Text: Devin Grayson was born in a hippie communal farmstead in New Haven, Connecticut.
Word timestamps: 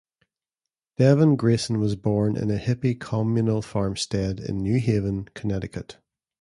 Devin 0.97 1.35
Grayson 1.35 1.79
was 1.79 1.95
born 1.95 2.35
in 2.35 2.49
a 2.49 2.57
hippie 2.57 2.99
communal 2.99 3.61
farmstead 3.61 4.39
in 4.39 4.57
New 4.57 4.79
Haven, 4.79 5.25
Connecticut. 5.35 5.97